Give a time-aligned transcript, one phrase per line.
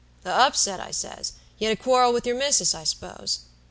[0.25, 1.33] "'A upset,' I says.
[1.59, 3.41] 'You had a quarrel with your missus, I suppose.'